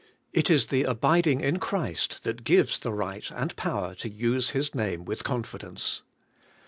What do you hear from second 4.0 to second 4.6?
use